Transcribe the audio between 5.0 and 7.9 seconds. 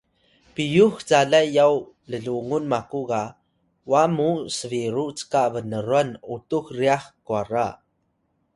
cka bnrwan utux ryax kwara